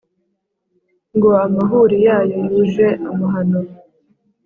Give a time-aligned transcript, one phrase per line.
[1.15, 3.59] Ngo amahuri yayo yuje amahano